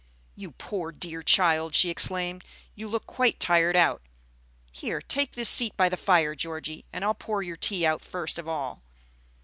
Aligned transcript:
"You 0.35 0.53
poor 0.53 0.91
dear 0.91 1.21
child," 1.21 1.75
she 1.75 1.91
exclaimed, 1.91 2.43
"you 2.73 2.89
look 2.89 3.05
quite 3.05 3.39
tired 3.39 3.75
out! 3.75 4.01
Here, 4.71 4.99
take 4.99 5.33
this 5.33 5.47
seat 5.47 5.77
by 5.77 5.89
the 5.89 5.95
fire, 5.95 6.33
Georgie, 6.33 6.85
and 6.91 7.05
I'll 7.05 7.13
pour 7.13 7.43
your 7.43 7.55
tea 7.55 7.85
out 7.85 8.01
first 8.01 8.39
of 8.39 8.47
all. 8.47 8.81